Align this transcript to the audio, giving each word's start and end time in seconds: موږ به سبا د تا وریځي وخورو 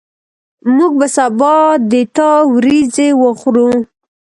موږ 0.75 0.91
به 0.99 1.07
سبا 1.17 1.55
د 1.91 1.93
تا 2.15 2.29
وریځي 2.53 3.09
وخورو 3.21 3.69